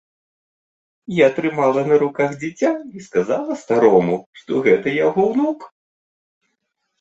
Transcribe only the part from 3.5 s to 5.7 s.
старому, што гэта яго ўнук.